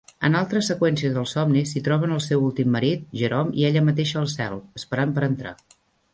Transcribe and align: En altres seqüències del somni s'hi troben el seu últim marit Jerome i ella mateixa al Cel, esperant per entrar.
En 0.27 0.35
altres 0.37 0.69
seqüències 0.71 1.11
del 1.17 1.27
somni 1.31 1.63
s'hi 1.71 1.83
troben 1.87 2.15
el 2.15 2.23
seu 2.29 2.47
últim 2.47 2.73
marit 2.77 3.05
Jerome 3.23 3.55
i 3.61 3.69
ella 3.71 3.85
mateixa 3.93 4.19
al 4.25 4.33
Cel, 4.35 4.59
esperant 4.83 5.17
per 5.21 5.27
entrar. 5.31 5.55